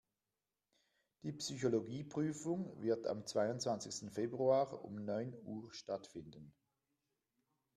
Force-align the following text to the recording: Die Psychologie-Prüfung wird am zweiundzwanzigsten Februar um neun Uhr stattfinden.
Die 1.21 1.31
Psychologie-Prüfung 1.31 2.81
wird 2.81 3.05
am 3.05 3.27
zweiundzwanzigsten 3.27 4.09
Februar 4.09 4.83
um 4.83 4.95
neun 5.05 5.31
Uhr 5.45 5.71
stattfinden. 5.75 6.55